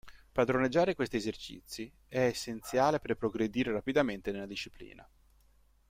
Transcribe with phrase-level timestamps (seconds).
[0.31, 5.07] Padroneggiare questi esercizi è essenziale per progredire rapidamente nella disciplina.